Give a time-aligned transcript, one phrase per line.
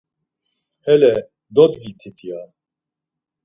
[0.87, 1.11] Hele,
[1.59, 2.41] dodgitit, ya.